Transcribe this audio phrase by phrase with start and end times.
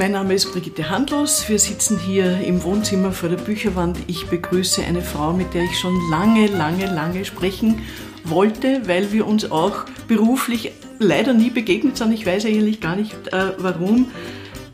[0.00, 1.46] Mein Name ist Brigitte Handlos.
[1.50, 3.98] Wir sitzen hier im Wohnzimmer vor der Bücherwand.
[4.06, 7.82] Ich begrüße eine Frau, mit der ich schon lange, lange, lange sprechen
[8.24, 12.12] wollte, weil wir uns auch beruflich leider nie begegnet sind.
[12.12, 14.10] Ich weiß eigentlich gar nicht äh, warum.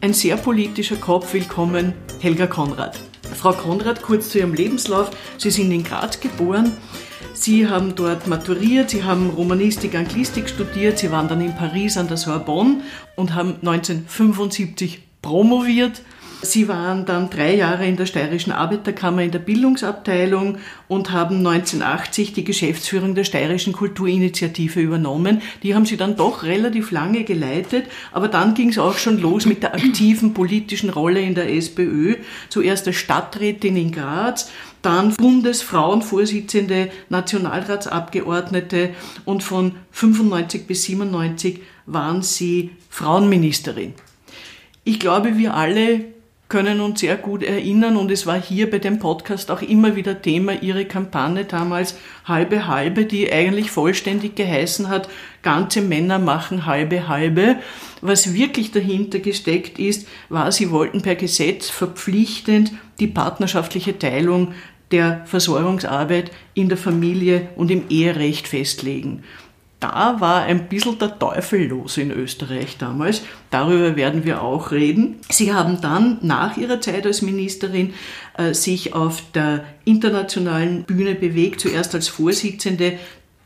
[0.00, 1.34] Ein sehr politischer Kopf.
[1.34, 3.00] Willkommen, Helga Konrad.
[3.34, 5.10] Frau Konrad, kurz zu Ihrem Lebenslauf.
[5.38, 6.70] Sie sind in Graz geboren.
[7.32, 12.06] Sie haben dort maturiert, Sie haben Romanistik, Anglistik studiert, Sie waren dann in Paris an
[12.06, 12.82] der Sorbonne
[13.16, 16.02] und haben 1975 promoviert.
[16.42, 22.32] Sie waren dann drei Jahre in der Steirischen Arbeiterkammer in der Bildungsabteilung und haben 1980
[22.32, 25.42] die Geschäftsführung der Steirischen Kulturinitiative übernommen.
[25.64, 29.46] Die haben Sie dann doch relativ lange geleitet, aber dann ging es auch schon los
[29.46, 32.14] mit der aktiven politischen Rolle in der SPÖ.
[32.48, 34.52] Zuerst als Stadträtin in Graz,
[34.82, 38.90] dann Bundesfrauenvorsitzende, Nationalratsabgeordnete
[39.24, 43.94] und von 95 bis 97 waren sie Frauenministerin.
[44.88, 46.04] Ich glaube, wir alle
[46.48, 50.22] können uns sehr gut erinnern und es war hier bei dem Podcast auch immer wieder
[50.22, 55.08] Thema Ihre Kampagne damals halbe halbe, die eigentlich vollständig geheißen hat,
[55.42, 57.56] ganze Männer machen halbe halbe.
[58.00, 62.70] Was wirklich dahinter gesteckt ist, war, sie wollten per Gesetz verpflichtend
[63.00, 64.54] die partnerschaftliche Teilung
[64.92, 69.24] der Versorgungsarbeit in der Familie und im Eherecht festlegen
[69.80, 73.22] da war ein bisschen der Teufel los in Österreich damals.
[73.50, 75.16] Darüber werden wir auch reden.
[75.28, 77.92] Sie haben dann nach ihrer Zeit als Ministerin
[78.38, 82.98] äh, sich auf der internationalen Bühne bewegt, zuerst als Vorsitzende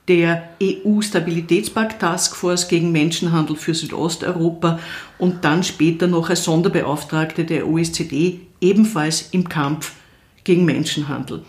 [0.06, 4.78] der EU-Stabilitätspakt Taskforce gegen Menschenhandel für Südosteuropa
[5.18, 9.92] und dann später noch als Sonderbeauftragte der OECD, ebenfalls im Kampf
[10.44, 11.42] gegen Menschenhandel.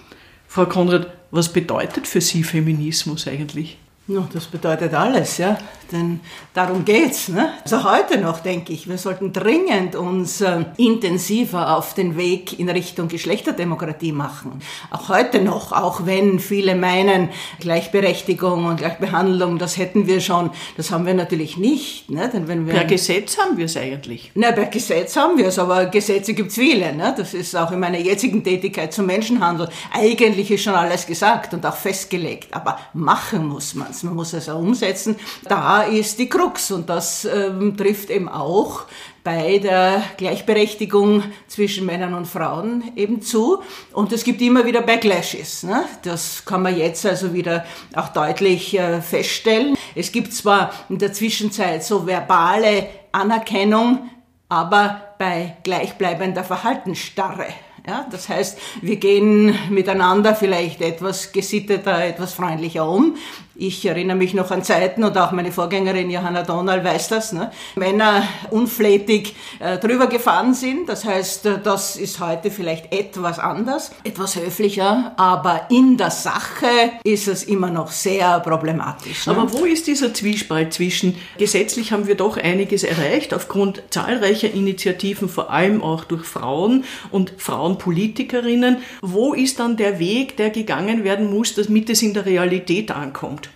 [0.48, 3.78] Frau Konrad, was bedeutet für Sie Feminismus eigentlich?
[4.08, 5.58] Ja, das bedeutet alles, ja,
[5.92, 6.20] denn
[6.54, 7.30] darum geht's.
[7.30, 7.54] Ne?
[7.64, 12.70] Also heute noch denke ich, wir sollten dringend uns äh, intensiver auf den Weg in
[12.70, 14.62] Richtung Geschlechterdemokratie machen.
[14.90, 20.92] Auch heute noch, auch wenn viele meinen, Gleichberechtigung und Gleichbehandlung, das hätten wir schon, das
[20.92, 22.10] haben wir natürlich nicht.
[22.10, 22.30] Ne?
[22.34, 24.32] Denn wenn wir per Gesetz haben wir es eigentlich.
[24.36, 26.96] Na, per Gesetz haben wir es, aber Gesetze gibt's viele.
[26.96, 27.14] Ne?
[27.16, 29.70] Das ist auch in meiner jetzigen Tätigkeit zum Menschenhandel.
[29.94, 34.50] Eigentlich ist schon alles gesagt und auch festgelegt, aber machen muss man man muss es
[34.50, 35.16] auch umsetzen.
[35.48, 38.86] Da ist die Krux und das ähm, trifft eben auch
[39.24, 43.60] bei der Gleichberechtigung zwischen Männern und Frauen eben zu.
[43.94, 45.64] Und es gibt immer wieder Backlashes.
[45.64, 45.84] Ne?
[46.04, 47.66] Das kann man jetzt also wieder
[47.96, 49.76] auch deutlich äh, feststellen.
[49.96, 54.10] Es gibt zwar in der Zwischenzeit so verbale Anerkennung,
[54.50, 57.48] aber bei gleichbleibender Verhaltensstarre.
[57.88, 63.16] Ja, das heißt, wir gehen miteinander vielleicht etwas gesitteter, etwas freundlicher um.
[63.56, 67.52] Ich erinnere mich noch an Zeiten und auch meine Vorgängerin Johanna Donal weiß das, ne?
[67.76, 70.90] Männer unflätig äh, drüber gefahren sind.
[70.90, 76.66] Das heißt, äh, das ist heute vielleicht etwas anders, etwas höflicher, aber in der Sache
[77.04, 79.28] ist es immer noch sehr problematisch.
[79.28, 79.34] Ne?
[79.34, 85.30] Aber wo ist dieser Zwiespalt zwischen, gesetzlich haben wir doch einiges erreicht, aufgrund zahlreicher Initiativen,
[85.30, 87.34] vor allem auch durch Frauen und
[87.72, 88.78] Frauenpolitikerinnen.
[89.02, 93.50] Wo ist dann der Weg, der gegangen werden muss, damit es in der Realität ankommt?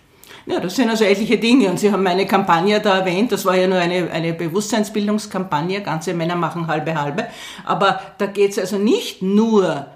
[0.47, 1.69] Ja, das sind also etliche Dinge.
[1.69, 3.31] Und Sie haben meine Kampagne da erwähnt.
[3.31, 5.81] Das war ja nur eine, eine Bewusstseinsbildungskampagne.
[5.81, 7.25] Ganze Männer machen halbe halbe.
[7.63, 9.87] Aber da geht es also nicht nur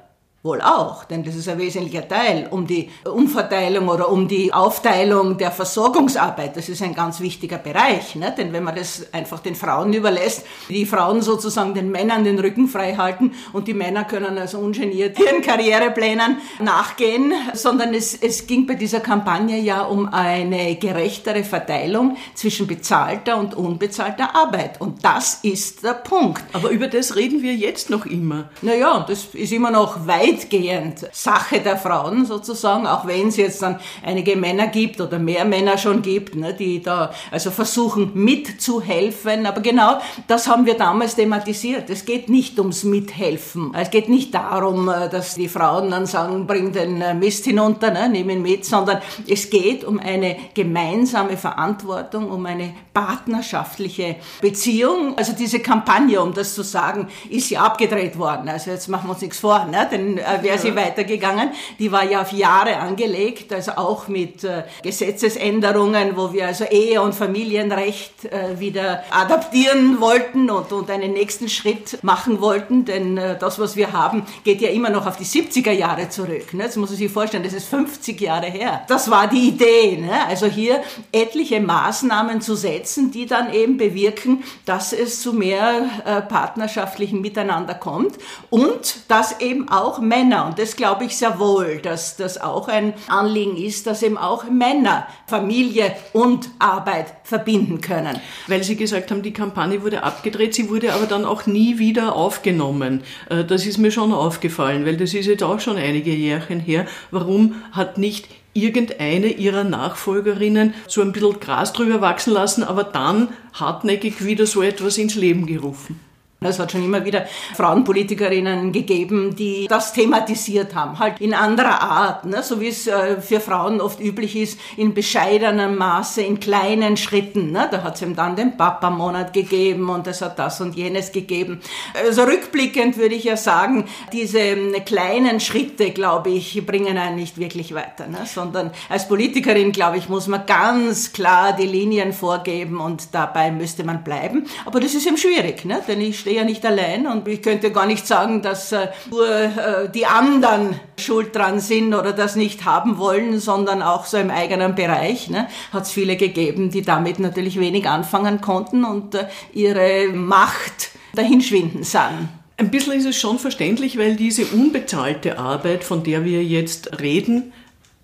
[0.41, 5.37] Wohl auch, denn das ist ein wesentlicher Teil um die Umverteilung oder um die Aufteilung
[5.37, 6.55] der Versorgungsarbeit.
[6.55, 8.33] Das ist ein ganz wichtiger Bereich, ne?
[8.37, 12.69] denn wenn man das einfach den Frauen überlässt, die Frauen sozusagen den Männern den Rücken
[12.69, 18.65] frei halten und die Männer können also ungeniert ihren Karriereplänen nachgehen, sondern es, es ging
[18.65, 24.79] bei dieser Kampagne ja um eine gerechtere Verteilung zwischen bezahlter und unbezahlter Arbeit.
[24.79, 26.43] Und das ist der Punkt.
[26.53, 28.49] Aber über das reden wir jetzt noch immer.
[28.61, 33.61] Naja, das ist immer noch weit weitgehend Sache der Frauen sozusagen, auch wenn es jetzt
[33.61, 39.45] dann einige Männer gibt oder mehr Männer schon gibt, ne, die da also versuchen mitzuhelfen.
[39.45, 41.89] Aber genau das haben wir damals thematisiert.
[41.89, 43.73] Es geht nicht ums Mithelfen.
[43.75, 47.91] Es geht nicht darum, äh, dass die Frauen dann sagen, bring den äh, Mist hinunter,
[47.91, 55.17] ne, nimm ihn mit, sondern es geht um eine gemeinsame Verantwortung, um eine partnerschaftliche Beziehung.
[55.17, 58.49] Also diese Kampagne, um das zu sagen, ist ja abgedreht worden.
[58.49, 59.87] Also jetzt machen wir uns nichts vor, ne?
[59.89, 61.51] denn äh, wäre sie weitergegangen.
[61.79, 67.01] Die war ja auf Jahre angelegt, also auch mit äh, Gesetzesänderungen, wo wir also Ehe-
[67.01, 73.37] und Familienrecht äh, wieder adaptieren wollten und, und einen nächsten Schritt machen wollten, denn äh,
[73.37, 76.53] das, was wir haben, geht ja immer noch auf die 70er Jahre zurück.
[76.53, 76.63] Ne?
[76.63, 78.83] Jetzt muss man sich vorstellen, das ist 50 Jahre her.
[78.87, 79.97] Das war die Idee.
[79.97, 80.27] Ne?
[80.27, 80.81] Also hier
[81.11, 87.73] etliche Maßnahmen zu setzen, die dann eben bewirken, dass es zu mehr äh, partnerschaftlichen Miteinander
[87.73, 88.17] kommt
[88.49, 92.93] und dass eben auch Männer, und das glaube ich sehr wohl, dass das auch ein
[93.07, 98.19] Anliegen ist, dass eben auch Männer Familie und Arbeit verbinden können.
[98.47, 102.15] Weil Sie gesagt haben, die Kampagne wurde abgedreht, sie wurde aber dann auch nie wieder
[102.15, 103.03] aufgenommen.
[103.29, 106.85] Äh, das ist mir schon aufgefallen, weil das ist jetzt auch schon einige Jährchen her.
[107.11, 113.29] Warum hat nicht irgendeine ihrer Nachfolgerinnen so ein bisschen Gras drüber wachsen lassen, aber dann
[113.53, 116.08] hartnäckig wieder so etwas ins Leben gerufen?
[116.41, 117.25] Es hat schon immer wieder
[117.55, 122.41] Frauenpolitikerinnen gegeben, die das thematisiert haben, halt in anderer Art, ne?
[122.43, 127.51] so wie es äh, für Frauen oft üblich ist, in bescheidenem Maße, in kleinen Schritten.
[127.51, 127.67] Ne?
[127.69, 131.59] Da hat es eben dann den Papa-Monat gegeben und es hat das und jenes gegeben.
[132.05, 137.37] Also rückblickend würde ich ja sagen, diese ähm, kleinen Schritte, glaube ich, bringen einen nicht
[137.37, 138.19] wirklich weiter, ne?
[138.23, 143.83] sondern als Politikerin, glaube ich, muss man ganz klar die Linien vorgeben und dabei müsste
[143.83, 144.47] man bleiben.
[144.65, 145.81] Aber das ist eben schwierig, ne?
[145.85, 149.89] denn ich ja nicht allein und ich könnte gar nicht sagen, dass äh, nur äh,
[149.93, 154.75] die anderen schuld dran sind oder das nicht haben wollen, sondern auch so im eigenen
[154.75, 160.09] Bereich ne, hat es viele gegeben, die damit natürlich wenig anfangen konnten und äh, ihre
[160.13, 162.29] Macht dahinschwinden sahen.
[162.57, 167.53] Ein bisschen ist es schon verständlich, weil diese unbezahlte Arbeit, von der wir jetzt reden,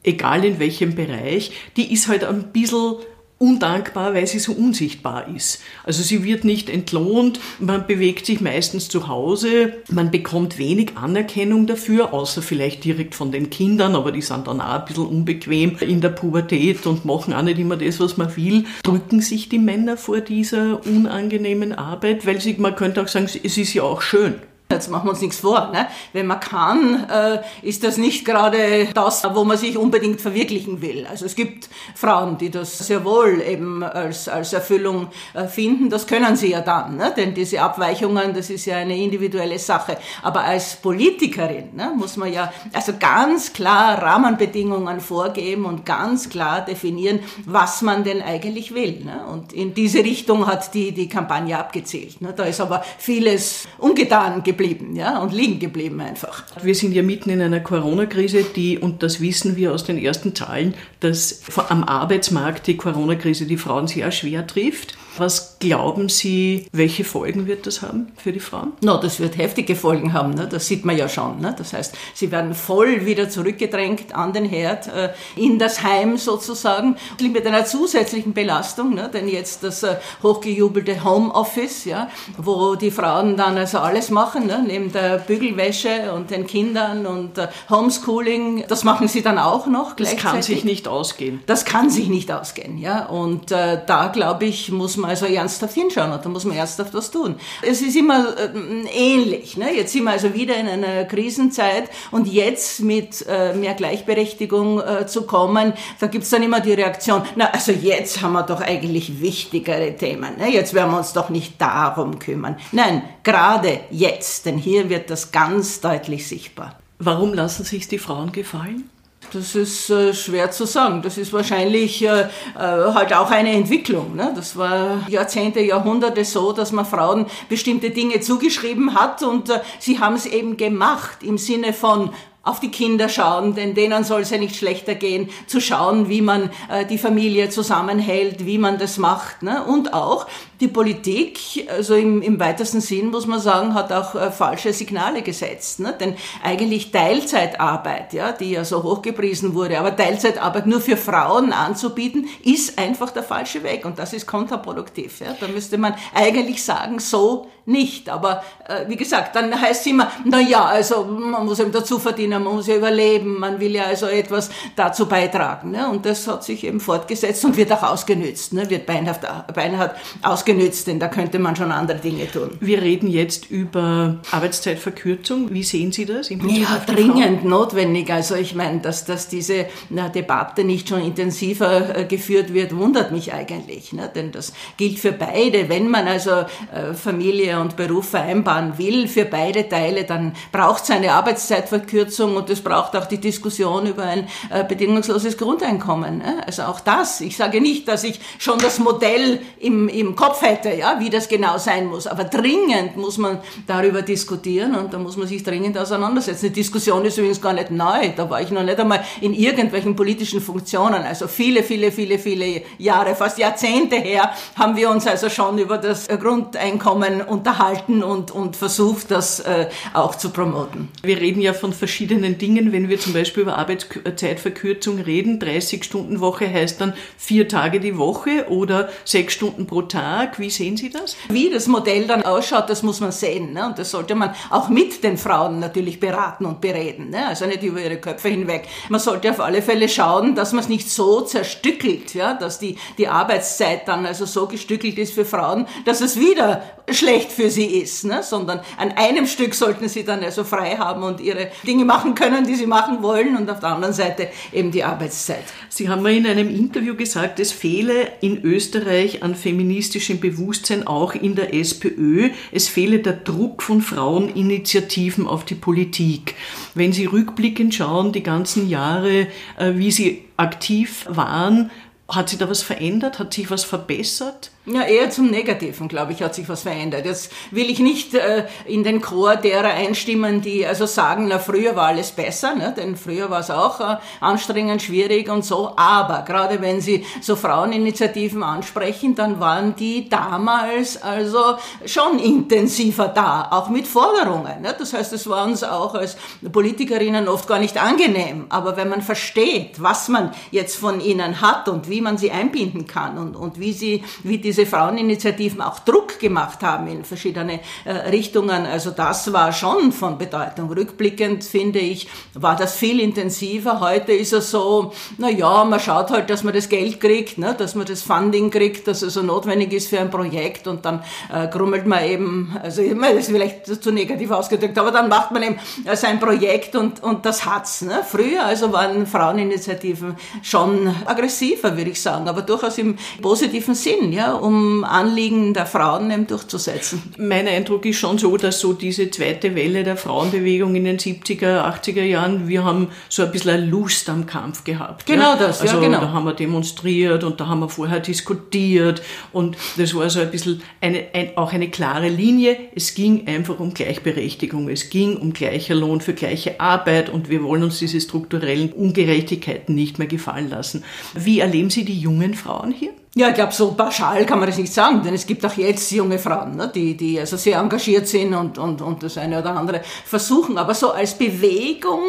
[0.04, 2.95] egal in welchem Bereich, die ist halt ein bisschen
[3.37, 5.61] undankbar, weil sie so unsichtbar ist.
[5.83, 11.67] Also sie wird nicht entlohnt, man bewegt sich meistens zu Hause, man bekommt wenig Anerkennung
[11.67, 15.77] dafür, außer vielleicht direkt von den Kindern, aber die sind dann auch ein bisschen unbequem
[15.81, 18.65] in der Pubertät und machen auch nicht immer das, was man will.
[18.83, 23.57] Drücken sich die Männer vor dieser unangenehmen Arbeit, weil sie, man könnte auch sagen, es
[23.57, 24.35] ist ja auch schön.
[24.75, 25.72] Jetzt machen wir uns nichts vor.
[25.72, 25.88] Ne?
[26.12, 31.07] Wenn man kann, äh, ist das nicht gerade das, wo man sich unbedingt verwirklichen will.
[31.10, 35.89] Also es gibt Frauen, die das sehr wohl eben als, als Erfüllung äh, finden.
[35.89, 37.13] Das können sie ja dann, ne?
[37.16, 39.98] denn diese Abweichungen, das ist ja eine individuelle Sache.
[40.22, 46.66] Aber als Politikerin ne, muss man ja also ganz klar Rahmenbedingungen vorgeben und ganz klar
[46.66, 49.04] definieren, was man denn eigentlich will.
[49.06, 49.25] Ne?
[49.31, 52.21] Und in diese Richtung hat die, die Kampagne abgezielt.
[52.21, 52.33] Ne?
[52.36, 56.44] Da ist aber vieles ungetan geblieben geblieben, ja, und liegen geblieben einfach.
[56.62, 60.35] Wir sind ja mitten in einer Corona-Krise, die, und das wissen wir aus den ersten
[60.35, 64.97] Zahlen, dass am Arbeitsmarkt die Corona-Krise die Frauen sehr schwer trifft.
[65.17, 68.73] Was glauben Sie, welche Folgen wird das haben für die Frauen?
[68.81, 70.47] No, das wird heftige Folgen haben, ne?
[70.50, 71.39] das sieht man ja schon.
[71.39, 71.56] Ne?
[71.57, 76.97] Das heißt, sie werden voll wieder zurückgedrängt an den Herd, äh, in das Heim sozusagen,
[77.21, 79.09] mit einer zusätzlichen Belastung, ne?
[79.12, 84.63] denn jetzt das äh, hochgejubelte Homeoffice, ja, wo die Frauen dann also alles machen, ne?
[84.68, 89.95] neben der Bügelwäsche und den Kindern und äh, Homeschooling, das machen sie dann auch noch.
[89.95, 91.41] Das kann sich nicht ausgehen.
[91.45, 93.06] Das kann sich nicht ausgehen, ja.
[93.06, 96.57] Und äh, da glaube ich, muss man man also ernsthaft hinschauen und da muss man
[96.57, 97.36] ernsthaft was tun.
[97.62, 98.50] Es ist immer äh,
[98.94, 99.57] ähnlich.
[99.57, 99.75] Ne?
[99.75, 105.07] Jetzt sind wir also wieder in einer Krisenzeit und jetzt mit äh, mehr Gleichberechtigung äh,
[105.07, 109.22] zu kommen, da gibt's dann immer die Reaktion, na also jetzt haben wir doch eigentlich
[109.22, 110.38] wichtigere Themen.
[110.38, 110.52] Ne?
[110.52, 112.57] Jetzt werden wir uns doch nicht darum kümmern.
[112.72, 116.80] Nein, gerade jetzt, denn hier wird das ganz deutlich sichtbar.
[117.00, 118.90] Warum lassen sich die Frauen gefallen?
[119.33, 121.01] Das ist äh, schwer zu sagen.
[121.01, 124.16] Das ist wahrscheinlich äh, äh, halt auch eine Entwicklung.
[124.16, 124.31] Ne?
[124.35, 129.99] Das war Jahrzehnte, Jahrhunderte so, dass man Frauen bestimmte Dinge zugeschrieben hat und äh, sie
[129.99, 132.11] haben es eben gemacht im Sinne von
[132.45, 136.21] auf die Kinder schauen, denn denen soll es ja nicht schlechter gehen, zu schauen, wie
[136.21, 139.42] man äh, die Familie zusammenhält, wie man das macht.
[139.42, 139.64] Ne?
[139.64, 140.28] Und auch
[140.59, 145.21] die Politik, also im, im weitesten Sinn muss man sagen, hat auch äh, falsche Signale
[145.21, 145.80] gesetzt.
[145.80, 145.94] Ne?
[146.00, 152.28] Denn eigentlich Teilzeitarbeit, ja, die ja so hochgepriesen wurde, aber Teilzeitarbeit nur für Frauen anzubieten,
[152.44, 155.19] ist einfach der falsche Weg und das ist kontraproduktiv.
[155.19, 155.35] Ja?
[155.40, 158.09] Da müsste man eigentlich sagen, so nicht.
[158.09, 162.00] Aber äh, wie gesagt, dann heißt es immer, na ja, also man muss eben dazu
[162.00, 165.71] verdienen, man muss ja überleben, man will ja also etwas dazu beitragen.
[165.71, 165.90] Ne?
[165.90, 168.69] Und das hat sich eben fortgesetzt und wird auch ausgenützt, ne?
[168.69, 169.21] wird beinhaft,
[169.54, 172.52] beinhaft ausgenützt, denn da könnte man schon andere Dinge tun.
[172.59, 175.54] Wir reden jetzt über Arbeitszeitverkürzung.
[175.54, 176.30] Wie sehen Sie das?
[176.30, 178.11] ja, dringend notwendig.
[178.11, 183.11] Also ich meine, dass, dass diese na, Debatte nicht schon intensiver äh, geführt wird, wundert
[183.11, 183.94] mich eigentlich.
[183.94, 184.09] Ne?
[184.14, 185.69] Denn das gilt für beide.
[185.69, 190.83] Wenn man also äh, Familie Familie und Beruf vereinbaren will für beide Teile, dann braucht
[190.83, 196.19] es eine Arbeitszeitverkürzung und es braucht auch die Diskussion über ein äh, bedingungsloses Grundeinkommen.
[196.19, 196.44] Ne?
[196.45, 197.21] Also auch das.
[197.21, 201.27] Ich sage nicht, dass ich schon das Modell im, im Kopf hätte, ja, wie das
[201.27, 202.07] genau sein muss.
[202.07, 206.47] Aber dringend muss man darüber diskutieren und da muss man sich dringend auseinandersetzen.
[206.47, 208.09] Die Diskussion ist übrigens gar nicht neu.
[208.15, 211.04] Da war ich noch nicht einmal in irgendwelchen politischen Funktionen.
[211.04, 215.77] Also viele, viele, viele, viele Jahre, fast Jahrzehnte her, haben wir uns also schon über
[215.77, 220.89] das Grundeinkommen unterhalten und, und versucht, das äh, auch zu promoten.
[221.04, 225.39] Wir reden ja von verschiedenen Dingen, wenn wir zum Beispiel über Arbeitszeitverkürzung reden.
[225.39, 230.24] 30-Stunden-Woche heißt dann vier Tage die Woche oder sechs Stunden pro Tag.
[230.37, 231.15] Wie sehen Sie das?
[231.29, 233.53] Wie das Modell dann ausschaut, das muss man sehen.
[233.53, 233.65] Ne?
[233.65, 237.09] Und das sollte man auch mit den Frauen natürlich beraten und bereden.
[237.09, 237.27] Ne?
[237.27, 238.67] Also nicht über ihre Köpfe hinweg.
[238.89, 242.33] Man sollte auf alle Fälle schauen, dass man es nicht so zerstückelt, ja?
[242.33, 247.31] dass die, die Arbeitszeit dann also so gestückelt ist für Frauen, dass es wieder schlecht
[247.31, 248.21] für sie ist, ne?
[248.21, 252.45] sondern an einem Stück sollten sie dann also frei haben und ihre Dinge machen können,
[252.45, 255.44] die sie machen wollen und auf der anderen Seite eben die Arbeitszeit.
[255.69, 261.14] Sie haben mal in einem Interview gesagt, es fehle in Österreich an feministischem Bewusstsein auch
[261.16, 262.30] in der SPÖ.
[262.52, 266.36] Es fehle der Druck von Fraueninitiativen auf die Politik.
[266.74, 271.72] Wenn Sie rückblickend schauen, die ganzen Jahre, äh, wie Sie aktiv waren,
[272.07, 273.19] hat sich da was verändert?
[273.19, 274.52] Hat sich was verbessert?
[274.68, 277.06] Ja, eher zum Negativen, glaube ich, hat sich was verändert.
[277.06, 281.76] Jetzt will ich nicht äh, in den Chor derer einstimmen, die also sagen, na, früher
[281.76, 282.74] war alles besser, ne?
[282.76, 285.74] denn früher war es auch äh, anstrengend, schwierig und so.
[285.76, 293.50] Aber gerade wenn Sie so Fraueninitiativen ansprechen, dann waren die damals also schon intensiver da,
[293.52, 294.64] auch mit Forderungen.
[294.64, 294.76] Ne?
[294.76, 296.18] Das heißt, es war uns auch als
[296.52, 298.48] Politikerinnen oft gar nicht angenehm.
[298.50, 302.88] Aber wenn man versteht, was man jetzt von ihnen hat und wie man sie einbinden
[302.88, 307.59] kann und, und wie sie, wie die diese Fraueninitiativen auch Druck gemacht haben in verschiedene
[307.83, 308.66] äh, Richtungen.
[308.66, 310.71] Also das war schon von Bedeutung.
[310.71, 313.81] Rückblickend finde ich, war das viel intensiver.
[313.81, 317.54] Heute ist es so, na ja, man schaut halt, dass man das Geld kriegt, ne,
[317.57, 321.04] dass man das Funding kriegt, dass es so notwendig ist für ein Projekt und dann
[321.33, 325.44] äh, grummelt man eben, also das ist vielleicht zu negativ ausgedrückt, aber dann macht man
[325.44, 327.81] eben äh, sein Projekt und, und das hat's.
[327.81, 328.06] Ne?
[328.09, 334.44] Früher also waren Fraueninitiativen schon aggressiver, würde ich sagen, aber durchaus im positiven Sinn, ja,
[334.45, 337.02] um Anliegen der Frauen eben durchzusetzen.
[337.18, 341.64] Mein Eindruck ist schon so, dass so diese zweite Welle der Frauenbewegung in den 70er,
[341.64, 345.07] 80er Jahren, wir haben so ein bisschen Lust am Kampf gehabt.
[345.07, 345.35] Genau ja?
[345.37, 345.99] das, also ja genau.
[345.99, 349.02] Da haben wir demonstriert und da haben wir vorher diskutiert
[349.33, 352.56] und das war so ein bisschen eine, ein, auch eine klare Linie.
[352.75, 357.44] Es ging einfach um Gleichberechtigung, es ging um gleicher Lohn für gleiche Arbeit und wir
[357.44, 360.83] wollen uns diese strukturellen Ungerechtigkeiten nicht mehr gefallen lassen.
[361.16, 362.92] Wie erleben Sie die jungen Frauen hier?
[363.18, 365.90] Ja, ich glaube, so pauschal kann man das nicht sagen, denn es gibt auch jetzt
[365.92, 369.56] junge Frauen, ne, die, die also sehr engagiert sind und, und, und das eine oder
[369.56, 370.57] andere versuchen.
[370.57, 372.02] Aber so als Bewegung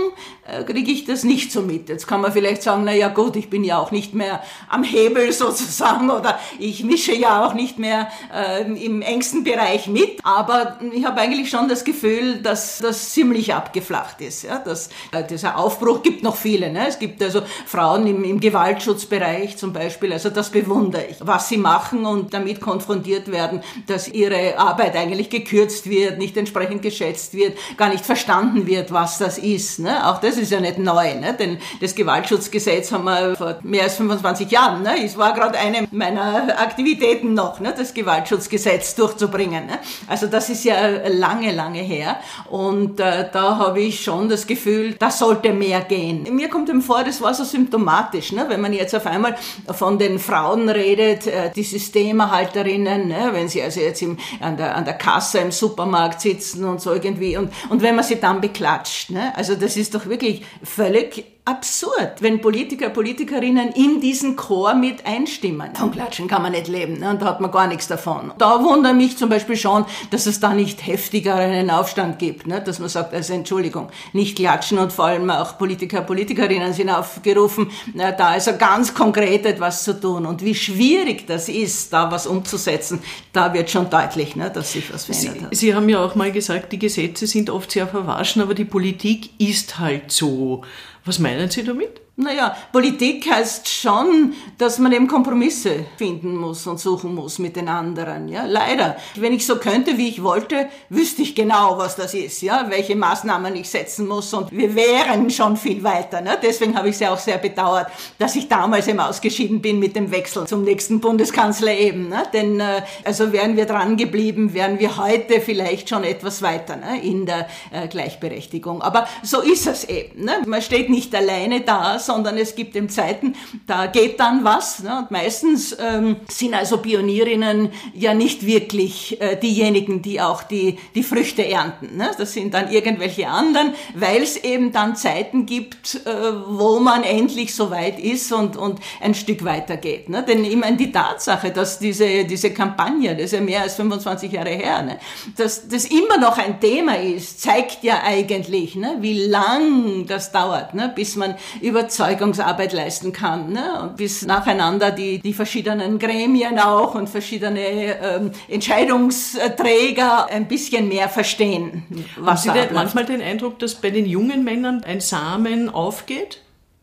[0.48, 1.88] äh, kriege ich das nicht so mit.
[1.88, 4.82] Jetzt kann man vielleicht sagen, na ja gut, ich bin ja auch nicht mehr am
[4.82, 10.18] Hebel sozusagen oder ich mische ja auch nicht mehr äh, im engsten Bereich mit.
[10.24, 14.42] Aber ich habe eigentlich schon das Gefühl, dass das ziemlich abgeflacht ist.
[14.42, 16.72] Ja, dass äh, dieser Aufbruch gibt noch viele.
[16.72, 16.88] Ne?
[16.88, 20.50] Es gibt also Frauen im, im Gewaltschutzbereich zum Beispiel, also das
[20.96, 26.36] bewundere was sie machen und damit konfrontiert werden, dass ihre Arbeit eigentlich gekürzt wird, nicht
[26.36, 29.78] entsprechend geschätzt wird, gar nicht verstanden wird, was das ist.
[29.78, 30.06] Ne?
[30.06, 31.34] Auch das ist ja nicht neu, ne?
[31.38, 34.82] denn das Gewaltschutzgesetz haben wir vor mehr als 25 Jahren.
[34.82, 35.04] Ne?
[35.04, 37.74] Es war gerade eine meiner Aktivitäten noch, ne?
[37.76, 39.66] das Gewaltschutzgesetz durchzubringen.
[39.66, 39.78] Ne?
[40.06, 40.76] Also das ist ja
[41.08, 42.18] lange, lange her
[42.50, 46.26] und äh, da habe ich schon das Gefühl, da sollte mehr gehen.
[46.34, 48.46] Mir kommt eben vor, das war so symptomatisch, ne?
[48.48, 49.36] wenn man jetzt auf einmal
[49.72, 54.56] von den Frauen redet, redet, äh, die Systemerhalterinnen, ne, wenn sie also jetzt im, an,
[54.56, 58.20] der, an der Kasse im Supermarkt sitzen und so irgendwie und, und wenn man sie
[58.20, 59.10] dann beklatscht.
[59.10, 65.06] Ne, also das ist doch wirklich völlig absurd, wenn Politiker, Politikerinnen in diesen Chor mit
[65.06, 65.76] einstimmen.
[65.76, 67.10] Von Klatschen kann man nicht leben ne?
[67.10, 68.32] und da hat man gar nichts davon.
[68.36, 72.60] Da wundert mich zum Beispiel schon, dass es da nicht heftiger einen Aufstand gibt, ne?
[72.60, 77.70] dass man sagt, also Entschuldigung, nicht klatschen und vor allem auch Politiker, Politikerinnen sind aufgerufen,
[77.94, 82.26] na, da also ganz konkret etwas zu tun und wie schwierig das ist, da was
[82.26, 83.00] umzusetzen,
[83.32, 85.54] da wird schon deutlich, ne, dass sich was verändert Sie, hat.
[85.54, 89.30] Sie haben ja auch mal gesagt, die Gesetze sind oft sehr verwaschen, aber die Politik
[89.38, 90.64] ist halt so.
[91.06, 92.00] Was meinen Sie damit?
[92.18, 97.68] Naja, Politik heißt schon, dass man eben Kompromisse finden muss und suchen muss mit den
[97.68, 98.28] anderen.
[98.28, 98.96] Ja, leider.
[99.16, 102.96] Wenn ich so könnte, wie ich wollte, wüsste ich genau, was das ist, ja, welche
[102.96, 106.22] Maßnahmen ich setzen muss und wir wären schon viel weiter.
[106.22, 106.38] Ne?
[106.42, 109.94] Deswegen habe ich es ja auch sehr bedauert, dass ich damals eben ausgeschieden bin mit
[109.94, 112.08] dem Wechsel zum nächsten Bundeskanzler eben.
[112.08, 112.22] Ne?
[112.32, 116.98] Denn äh, also wären wir dran geblieben, wären wir heute vielleicht schon etwas weiter ne?
[117.02, 118.80] in der äh, Gleichberechtigung.
[118.80, 120.24] Aber so ist es eben.
[120.24, 120.42] Ne?
[120.46, 123.34] Man steht nicht alleine da sondern es gibt eben Zeiten,
[123.66, 124.82] da geht dann was.
[124.82, 124.98] Ne?
[124.98, 131.02] Und meistens ähm, sind also Pionierinnen ja nicht wirklich äh, diejenigen, die auch die, die
[131.02, 131.96] Früchte ernten.
[131.96, 132.10] Ne?
[132.16, 136.10] Das sind dann irgendwelche anderen, weil es eben dann Zeiten gibt, äh,
[136.48, 140.08] wo man endlich so weit ist und, und ein Stück weiter geht.
[140.08, 140.22] Ne?
[140.22, 144.32] Denn ich meine, die Tatsache, dass diese, diese Kampagne, das ist ja mehr als 25
[144.32, 144.98] Jahre her, ne?
[145.36, 148.96] dass das immer noch ein Thema ist, zeigt ja eigentlich, ne?
[149.00, 150.92] wie lang das dauert, ne?
[150.94, 153.52] bis man über Überzeugungsarbeit leisten kann.
[153.52, 153.80] Ne?
[153.82, 161.08] Und bis nacheinander die, die verschiedenen Gremien auch und verschiedene ähm, Entscheidungsträger ein bisschen mehr
[161.08, 161.84] verstehen.
[162.16, 166.40] Was Haben Sie manchmal den Eindruck, dass bei den jungen Männern ein Samen aufgeht?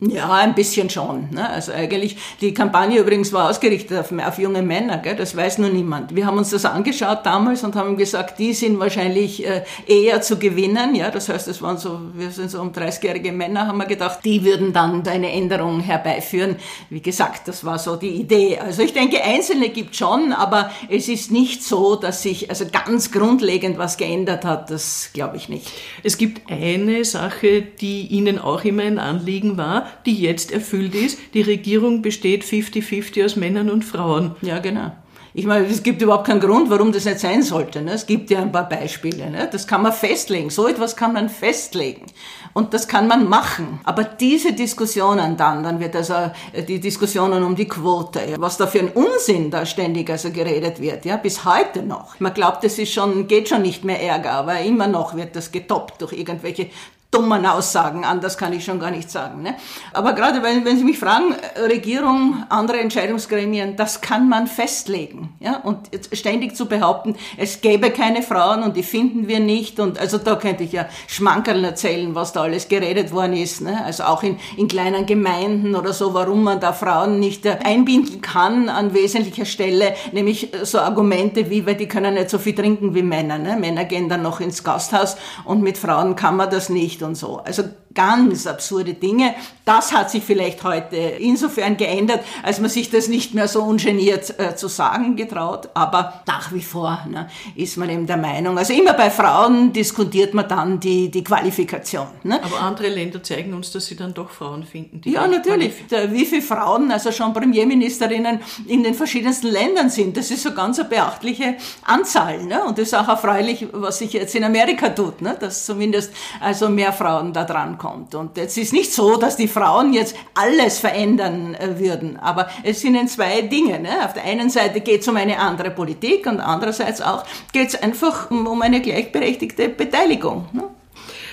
[0.09, 1.29] Ja, ein bisschen schon.
[1.31, 1.49] Ne?
[1.49, 5.15] Also eigentlich, die Kampagne übrigens war ausgerichtet auf, auf junge Männer, gell?
[5.15, 6.15] das weiß nur niemand.
[6.15, 10.37] Wir haben uns das angeschaut damals und haben gesagt, die sind wahrscheinlich äh, eher zu
[10.37, 10.95] gewinnen.
[10.95, 14.19] Ja, Das heißt, es waren so, wir sind so um 30-jährige Männer, haben wir gedacht,
[14.25, 16.57] die würden dann eine Änderung herbeiführen.
[16.89, 18.59] Wie gesagt, das war so die Idee.
[18.59, 23.11] Also ich denke, Einzelne gibt schon, aber es ist nicht so, dass sich also ganz
[23.11, 24.69] grundlegend was geändert hat.
[24.69, 25.71] Das glaube ich nicht.
[26.03, 31.19] Es gibt eine Sache, die Ihnen auch immer ein Anliegen war, die jetzt erfüllt ist.
[31.33, 34.35] Die Regierung besteht 50-50 aus Männern und Frauen.
[34.41, 34.91] Ja, genau.
[35.35, 37.81] Ich meine, es gibt überhaupt keinen Grund, warum das nicht sein sollte.
[37.81, 37.93] Ne?
[37.93, 39.31] Es gibt ja ein paar Beispiele.
[39.31, 39.49] Ne?
[39.51, 40.51] Das kann man festlegen.
[40.51, 42.05] So etwas kann man festlegen.
[42.53, 43.79] Und das kann man machen.
[43.83, 46.13] Aber diese Diskussionen dann, dann wird also
[46.53, 50.79] äh, die Diskussionen um die Quote, was da für ein Unsinn da ständig also geredet
[50.79, 52.19] wird, ja, bis heute noch.
[52.19, 55.51] Man glaubt, das ist schon, geht schon nicht mehr Ärger, aber immer noch wird das
[55.51, 56.67] getoppt durch irgendwelche
[57.13, 59.43] dummen Aussagen, anders kann ich schon gar nicht sagen.
[59.43, 59.55] Ne?
[59.93, 61.35] Aber gerade wenn, wenn Sie mich fragen,
[61.69, 65.33] Regierung, andere Entscheidungsgremien, das kann man festlegen.
[65.39, 65.57] Ja?
[65.57, 69.79] Und ständig zu behaupten, es gäbe keine Frauen und die finden wir nicht.
[69.79, 73.61] Und also da könnte ich ja Schmankerl erzählen, was da alles geredet worden ist.
[73.61, 73.83] Ne?
[73.85, 78.69] Also auch in, in kleinen Gemeinden oder so, warum man da Frauen nicht einbinden kann
[78.69, 83.03] an wesentlicher Stelle, nämlich so Argumente wie, weil die können nicht so viel trinken wie
[83.03, 83.37] Männer.
[83.37, 83.55] Ne?
[83.55, 85.15] Männer gehen dann noch ins Gasthaus
[85.45, 87.37] und mit Frauen kann man das nicht und so.
[87.37, 89.35] Also ganz absurde Dinge.
[89.65, 94.37] Das hat sich vielleicht heute insofern geändert, als man sich das nicht mehr so ungeniert
[94.39, 95.69] äh, zu sagen getraut.
[95.73, 100.33] Aber nach wie vor ne, ist man eben der Meinung, also immer bei Frauen diskutiert
[100.33, 102.07] man dann die, die Qualifikation.
[102.23, 102.43] Ne?
[102.43, 105.01] Aber andere Länder zeigen uns, dass sie dann doch Frauen finden.
[105.05, 105.73] ja, natürlich.
[106.09, 110.79] Wie viele Frauen, also schon Premierministerinnen in den verschiedensten Ländern sind, das ist so ganz
[110.79, 112.43] eine beachtliche Anzahl.
[112.43, 112.63] Ne?
[112.65, 115.37] Und das ist auch erfreulich, was sich jetzt in Amerika tut, ne?
[115.39, 118.15] dass zumindest also mehr Frauen da dran kommt.
[118.15, 122.79] Und es ist nicht so, dass die Frauen jetzt alles verändern äh, würden, aber es
[122.79, 123.79] sind zwei Dinge.
[123.79, 124.05] Ne?
[124.05, 127.75] Auf der einen Seite geht es um eine andere Politik und andererseits auch geht es
[127.75, 130.47] einfach um eine gleichberechtigte Beteiligung.
[130.53, 130.63] Ne?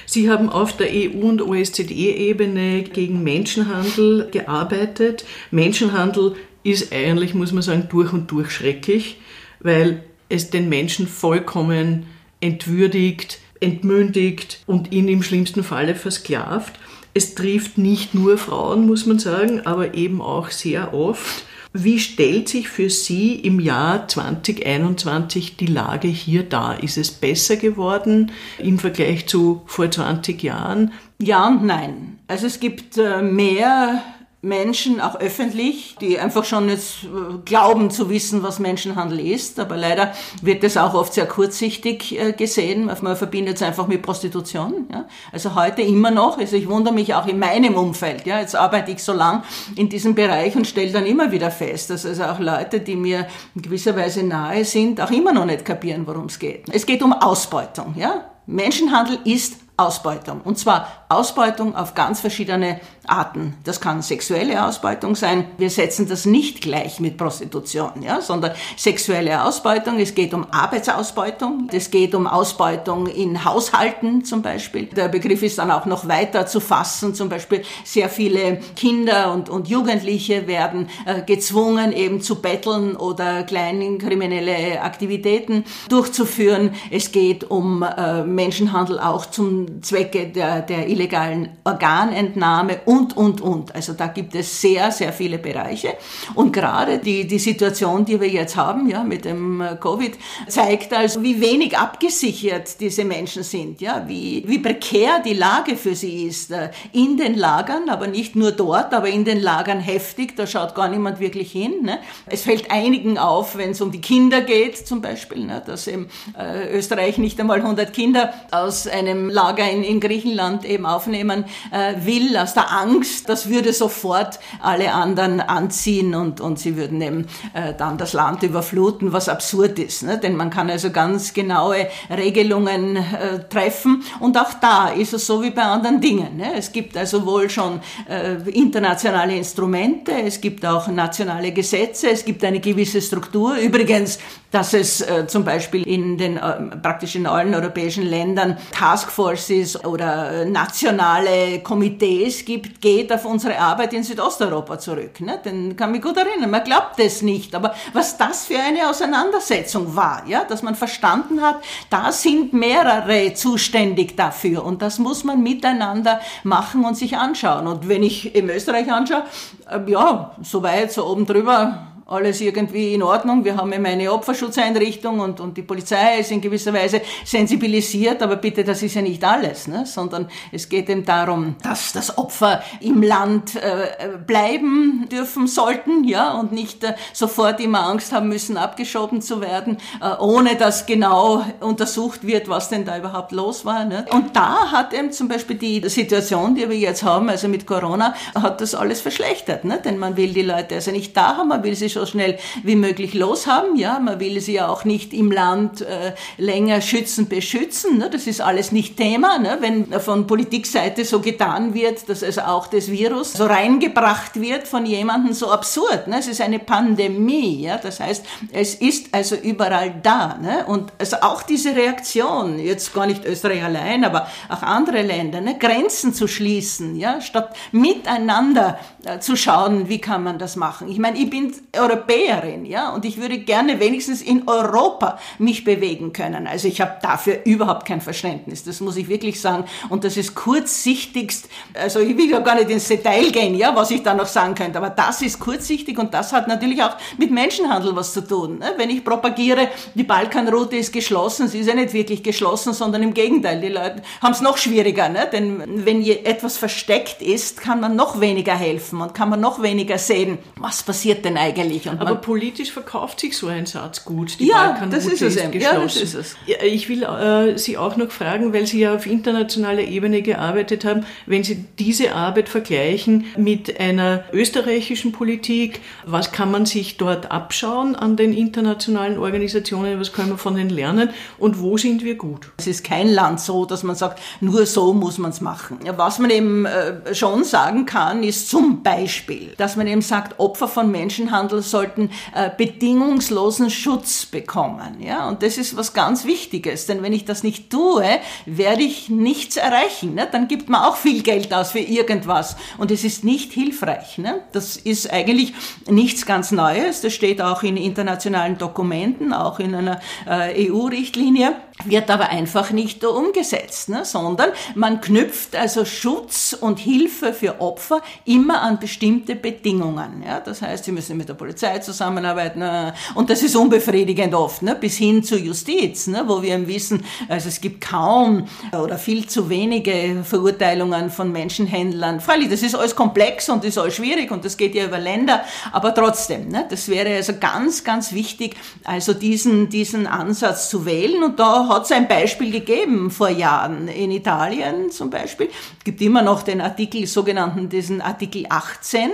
[0.07, 5.25] Sie haben auf der EU- und OECD-Ebene gegen Menschenhandel gearbeitet.
[5.53, 6.35] Menschenhandel
[6.65, 9.19] ist eigentlich, muss man sagen, durch und durch schrecklich,
[9.61, 12.07] weil es den Menschen vollkommen
[12.41, 16.79] entwürdigt, entmündigt und ihn im schlimmsten Falle versklavt.
[17.13, 21.45] Es trifft nicht nur Frauen, muss man sagen, aber eben auch sehr oft.
[21.73, 26.83] Wie stellt sich für Sie im Jahr 2021 die Lage hier dar?
[26.83, 30.93] Ist es besser geworden im Vergleich zu vor 20 Jahren?
[31.23, 32.19] Ja und nein.
[32.27, 34.03] Also es gibt äh, mehr
[34.43, 39.61] Menschen, auch öffentlich, die einfach schon jetzt äh, glauben zu wissen, was Menschenhandel ist.
[39.61, 42.91] Aber leider wird das auch oft sehr kurzsichtig äh, gesehen.
[43.03, 44.87] Man verbindet es einfach mit Prostitution.
[44.91, 45.07] Ja.
[45.31, 48.25] Also heute immer noch, also ich wundere mich auch in meinem Umfeld.
[48.25, 48.41] Ja.
[48.41, 49.43] Jetzt arbeite ich so lang
[49.77, 53.27] in diesem Bereich und stelle dann immer wieder fest, dass also auch Leute, die mir
[53.55, 56.65] in gewisser Weise nahe sind, auch immer noch nicht kapieren, worum es geht.
[56.73, 57.95] Es geht um Ausbeutung.
[57.99, 58.25] Ja.
[58.47, 60.43] Menschenhandel ist Ausbeutung.
[60.43, 63.57] Und zwar Ausbeutung auf ganz verschiedene Arten.
[63.65, 65.47] Das kann sexuelle Ausbeutung sein.
[65.59, 69.99] Wir setzen das nicht gleich mit Prostitution, ja, sondern sexuelle Ausbeutung.
[69.99, 71.69] Es geht um Arbeitsausbeutung.
[71.73, 74.87] Es geht um Ausbeutung in Haushalten zum Beispiel.
[74.87, 77.15] Der Begriff ist dann auch noch weiter zu fassen.
[77.15, 83.43] Zum Beispiel sehr viele Kinder und, und Jugendliche werden äh, gezwungen, eben zu betteln oder
[83.43, 86.75] kleine kriminelle Aktivitäten durchzuführen.
[86.91, 93.41] Es geht um äh, Menschenhandel auch zum zum Zwecke der, der illegalen Organentnahme und, und,
[93.41, 93.75] und.
[93.75, 95.95] Also da gibt es sehr, sehr viele Bereiche.
[96.35, 100.13] Und gerade die, die Situation, die wir jetzt haben, ja, mit dem äh, Covid,
[100.49, 105.95] zeigt also, wie wenig abgesichert diese Menschen sind, ja, wie, wie prekär die Lage für
[105.95, 106.51] sie ist.
[106.51, 110.75] Äh, in den Lagern, aber nicht nur dort, aber in den Lagern heftig, da schaut
[110.75, 111.83] gar niemand wirklich hin.
[111.83, 111.99] Ne?
[112.27, 116.09] Es fällt einigen auf, wenn es um die Kinder geht, zum Beispiel, ne, dass eben
[116.39, 121.95] äh, Österreich nicht einmal 100 Kinder aus einem Lager in, in Griechenland eben aufnehmen äh,
[122.05, 127.27] will, aus der Angst, das würde sofort alle anderen anziehen und, und sie würden eben
[127.55, 130.03] äh, dann das Land überfluten, was absurd ist.
[130.03, 130.19] Ne?
[130.19, 135.43] Denn man kann also ganz genaue Regelungen äh, treffen und auch da ist es so
[135.43, 136.37] wie bei anderen Dingen.
[136.37, 136.55] Ne?
[136.57, 142.45] Es gibt also wohl schon äh, internationale Instrumente, es gibt auch nationale Gesetze, es gibt
[142.45, 143.57] eine gewisse Struktur.
[143.57, 144.19] Übrigens,
[144.51, 150.43] dass es äh, zum Beispiel in den äh, praktisch in allen europäischen Ländern Taskforces oder
[150.43, 155.21] äh, nationale Komitees gibt, geht auf unsere Arbeit in Südosteuropa zurück.
[155.21, 155.39] Ne?
[155.45, 156.51] Den kann mich gut erinnern.
[156.51, 161.41] Man glaubt es nicht, aber was das für eine Auseinandersetzung war, ja, dass man verstanden
[161.41, 161.57] hat,
[161.89, 167.67] da sind mehrere zuständig dafür und das muss man miteinander machen und sich anschauen.
[167.67, 169.25] Und wenn ich in Österreich anschaue,
[169.69, 173.45] äh, ja, so weit, so oben drüber, alles irgendwie in Ordnung.
[173.45, 178.37] Wir haben eben eine Opferschutzeinrichtung und, und die Polizei ist in gewisser Weise sensibilisiert, aber
[178.37, 179.87] bitte, das ist ja nicht alles, ne?
[179.87, 186.33] sondern es geht eben darum, dass das Opfer im Land äh, bleiben dürfen sollten, ja,
[186.33, 191.45] und nicht äh, sofort immer Angst haben müssen, abgeschoben zu werden, äh, ohne dass genau
[191.61, 193.85] untersucht wird, was denn da überhaupt los war.
[193.85, 194.05] Ne?
[194.11, 198.15] Und da hat eben zum Beispiel die Situation, die wir jetzt haben, also mit Corona,
[198.35, 199.81] hat das alles verschlechtert, ne?
[199.85, 202.39] denn man will die Leute also nicht da haben, man will sie schon so schnell
[202.63, 203.77] wie möglich loshaben.
[203.77, 207.99] Ja, man will sie ja auch nicht im Land äh, länger schützen, beschützen.
[207.99, 208.11] Ne?
[208.11, 209.39] Das ist alles nicht Thema.
[209.39, 209.59] Ne?
[209.61, 214.87] Wenn von Politikseite so getan wird, dass also auch das Virus so reingebracht wird von
[214.87, 216.09] jemandem so absurd.
[216.09, 216.19] Ne?
[216.19, 217.63] Es ist eine Pandemie.
[217.63, 217.77] Ja?
[217.77, 220.39] Das heißt, es ist also überall da.
[220.41, 220.65] Ne?
[220.67, 225.59] Und also auch diese Reaktion, jetzt gar nicht Österreich allein, aber auch andere Länder, ne?
[225.59, 227.21] Grenzen zu schließen, ja?
[227.21, 230.89] statt miteinander äh, zu schauen, wie kann man das machen.
[230.89, 231.53] Ich meine, ich bin
[231.91, 236.47] Europäerin, ja, und ich würde gerne wenigstens in Europa mich bewegen können.
[236.47, 238.65] Also ich habe dafür überhaupt kein Verständnis.
[238.65, 239.65] Das muss ich wirklich sagen.
[239.89, 243.91] Und das ist kurzsichtigst, also ich will ja gar nicht ins Detail gehen, ja, was
[243.91, 247.31] ich da noch sagen könnte, aber das ist kurzsichtig und das hat natürlich auch mit
[247.31, 248.59] Menschenhandel was zu tun.
[248.59, 248.75] Ne?
[248.77, 253.15] Wenn ich propagiere, die Balkanroute ist geschlossen, sie ist ja nicht wirklich geschlossen, sondern im
[253.15, 255.29] Gegenteil, die Leute haben es noch schwieriger, ne?
[255.31, 259.99] denn wenn etwas versteckt ist, kann man noch weniger helfen und kann man noch weniger
[259.99, 264.39] sehen, was passiert denn eigentlich und Aber politisch verkauft sich so ein Satz gut.
[264.39, 266.37] Die ja, das ist, es ist ja, das ist es.
[266.65, 271.05] Ich will äh, Sie auch noch fragen, weil Sie ja auf internationaler Ebene gearbeitet haben,
[271.27, 277.95] wenn Sie diese Arbeit vergleichen mit einer österreichischen Politik, was kann man sich dort abschauen
[277.97, 282.51] an den internationalen Organisationen, was können wir von denen lernen und wo sind wir gut?
[282.59, 285.79] Es ist kein Land so, dass man sagt, nur so muss man es machen.
[285.97, 290.69] Was man eben äh, schon sagen kann, ist zum Beispiel, dass man eben sagt, Opfer
[290.69, 295.01] von Menschenhandel sollten äh, bedingungslosen Schutz bekommen.
[295.01, 295.29] Ja?
[295.29, 298.05] Und das ist was ganz Wichtiges, denn wenn ich das nicht tue,
[298.47, 300.15] werde ich nichts erreichen.
[300.15, 300.29] Ne?
[300.31, 304.19] Dann gibt man auch viel Geld aus für irgendwas und es ist nicht hilfreich.
[304.19, 304.41] Ne?
[304.53, 305.55] Das ist eigentlich
[305.89, 312.11] nichts ganz Neues, das steht auch in internationalen Dokumenten, auch in einer äh, EU-Richtlinie wird
[312.11, 314.05] aber einfach nicht umgesetzt, ne?
[314.05, 320.23] sondern man knüpft also Schutz und Hilfe für Opfer immer an bestimmte Bedingungen.
[320.27, 320.41] Ja?
[320.41, 324.75] Das heißt, sie müssen mit der Polizei zusammenarbeiten äh, und das ist unbefriedigend oft, ne?
[324.75, 326.25] bis hin zur Justiz, ne?
[326.27, 332.21] wo wir wissen, also es gibt kaum oder viel zu wenige Verurteilungen von Menschenhändlern.
[332.21, 335.43] Freilich, das ist alles komplex und ist alles schwierig und das geht ja über Länder,
[335.73, 336.67] aber trotzdem, ne?
[336.69, 341.85] das wäre also ganz, ganz wichtig, also diesen, diesen Ansatz zu wählen und da hat
[341.85, 345.49] es ein Beispiel gegeben vor Jahren in Italien zum Beispiel.
[345.79, 349.11] Es gibt immer noch den Artikel, sogenannten diesen Artikel 18,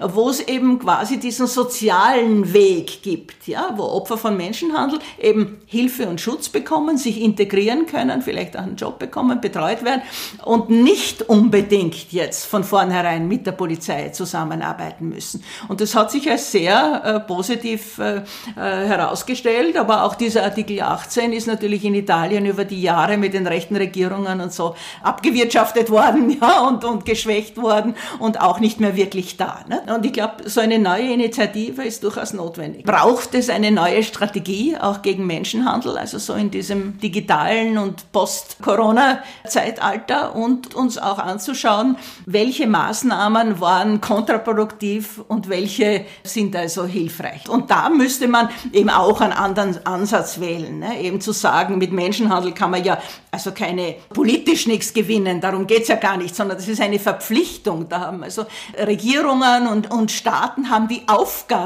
[0.00, 6.08] wo es eben quasi diesen sozialen Weg gibt, ja, wo Opfer von Menschenhandel eben Hilfe
[6.08, 10.02] und Schutz bekommen, sich integrieren können, vielleicht auch einen Job bekommen, betreut werden
[10.44, 15.44] und nicht unbedingt jetzt von vornherein mit der Polizei zusammenarbeiten müssen.
[15.68, 18.18] Und das hat sich als sehr äh, positiv äh,
[18.56, 23.34] äh herausgestellt, aber auch dieser Artikel 18 ist natürlich in Italien über die Jahre mit
[23.34, 28.80] den rechten Regierungen und so abgewirtschaftet worden ja, und, und geschwächt worden und auch nicht
[28.80, 29.60] mehr wirklich da.
[29.68, 29.82] Ne?
[29.94, 32.84] Und ich glaube, so eine neue Initiative innovativer ist durchaus notwendig.
[32.84, 40.34] Braucht es eine neue Strategie auch gegen Menschenhandel, also so in diesem digitalen und Post-Corona-Zeitalter
[40.34, 47.48] und uns auch anzuschauen, welche Maßnahmen waren kontraproduktiv und welche sind also hilfreich.
[47.48, 51.00] Und da müsste man eben auch einen anderen Ansatz wählen, ne?
[51.00, 52.98] eben zu sagen, mit Menschenhandel kann man ja
[53.30, 57.86] also keine politisch nichts gewinnen, darum geht's ja gar nicht, sondern das ist eine Verpflichtung.
[57.88, 58.46] Da haben also
[58.78, 61.57] Regierungen und, und Staaten haben die Aufgabe,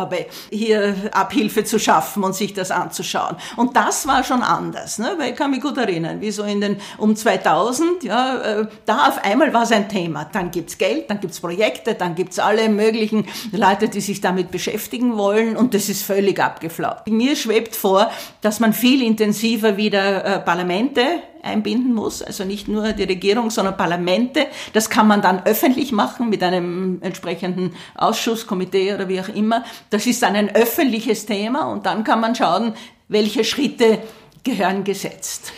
[0.50, 3.37] hier Abhilfe zu schaffen und sich das anzuschauen.
[3.57, 5.14] Und das war schon anders, ne?
[5.18, 9.09] weil ich kann mich gut erinnern, wie so in den um 2000, ja, äh, da
[9.09, 10.24] auf einmal war es ein Thema.
[10.33, 15.16] Dann gibt's Geld, dann gibt's Projekte, dann gibt's alle möglichen Leute, die sich damit beschäftigen
[15.16, 17.07] wollen und das ist völlig abgeflaut.
[17.07, 21.02] Mir schwebt vor, dass man viel intensiver wieder äh, Parlamente
[21.42, 24.46] einbinden muss, also nicht nur die Regierung, sondern Parlamente.
[24.72, 29.64] Das kann man dann öffentlich machen mit einem entsprechenden Ausschuss, Komitee oder wie auch immer.
[29.90, 32.74] Das ist dann ein öffentliches Thema und dann kann man schauen,
[33.09, 33.98] welche Schritte
[34.44, 35.52] gehören gesetzt.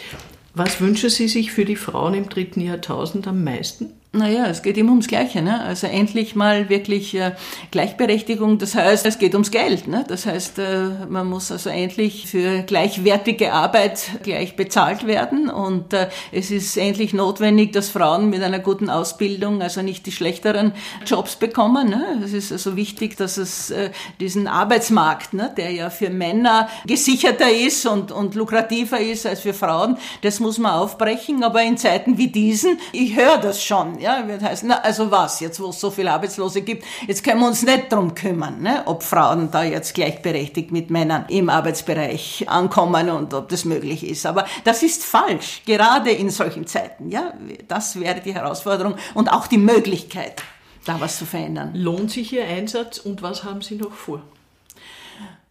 [0.54, 3.92] Was wünschen Sie sich für die Frauen im dritten Jahrtausend am meisten?
[4.14, 5.42] Naja, es geht immer ums Gleiche.
[5.42, 5.60] Ne?
[5.60, 7.32] Also endlich mal wirklich äh,
[7.72, 8.58] Gleichberechtigung.
[8.58, 9.88] Das heißt, es geht ums Geld.
[9.88, 10.04] Ne?
[10.06, 15.50] Das heißt, äh, man muss also endlich für gleichwertige Arbeit gleich bezahlt werden.
[15.50, 20.12] Und äh, es ist endlich notwendig, dass Frauen mit einer guten Ausbildung also nicht die
[20.12, 20.74] schlechteren
[21.04, 21.88] Jobs bekommen.
[21.88, 22.20] Ne?
[22.24, 27.50] Es ist also wichtig, dass es äh, diesen Arbeitsmarkt, ne, der ja für Männer gesicherter
[27.50, 31.42] ist und, und lukrativer ist als für Frauen, das muss man aufbrechen.
[31.42, 35.40] Aber in Zeiten wie diesen, ich höre das schon ja, wird heißen, na, also was,
[35.40, 38.82] jetzt wo es so viele Arbeitslose gibt, jetzt können wir uns nicht drum kümmern, ne,
[38.84, 44.26] ob Frauen da jetzt gleichberechtigt mit Männern im Arbeitsbereich ankommen und ob das möglich ist.
[44.26, 47.10] Aber das ist falsch, gerade in solchen Zeiten.
[47.10, 47.32] Ja,
[47.66, 50.42] das wäre die Herausforderung und auch die Möglichkeit,
[50.84, 51.70] da was zu verändern.
[51.74, 54.22] Lohnt sich Ihr Einsatz und was haben Sie noch vor?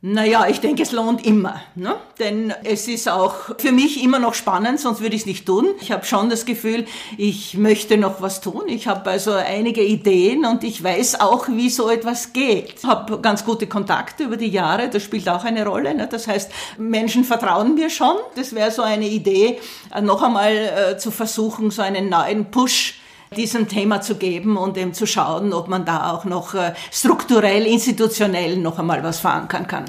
[0.06, 1.62] Naja, ich denke, es lohnt immer.
[1.76, 1.96] Ne?
[2.20, 5.70] Denn es ist auch für mich immer noch spannend, sonst würde ich es nicht tun.
[5.80, 6.86] Ich habe schon das Gefühl,
[7.18, 8.64] ich möchte noch was tun.
[8.68, 12.74] Ich habe also einige Ideen und ich weiß auch, wie so etwas geht.
[12.80, 15.96] Ich habe ganz gute Kontakte über die Jahre, das spielt auch eine Rolle.
[15.96, 16.06] Ne?
[16.12, 18.18] Das heißt, Menschen vertrauen mir schon.
[18.36, 19.58] Das wäre so eine Idee,
[20.02, 22.96] noch einmal äh, zu versuchen, so einen neuen Push
[23.34, 27.66] diesem Thema zu geben und eben zu schauen, ob man da auch noch äh, strukturell,
[27.66, 29.86] institutionell noch einmal was verankern kann.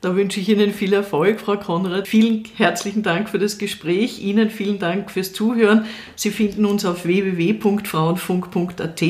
[0.00, 2.08] Da wünsche ich Ihnen viel Erfolg, Frau Konrad.
[2.08, 4.22] Vielen herzlichen Dank für das Gespräch.
[4.22, 5.84] Ihnen vielen Dank fürs Zuhören.
[6.16, 9.02] Sie finden uns auf www.frauenfunk.at,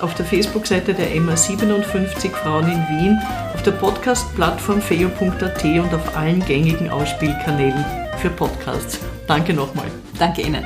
[0.00, 3.18] auf der Facebook-Seite der MA57 Frauen in Wien,
[3.52, 7.84] auf der Podcast-Plattform feo.at und auf allen gängigen Ausspielkanälen
[8.16, 9.00] für Podcasts.
[9.26, 9.90] Danke nochmal.
[10.18, 10.64] Danke Ihnen.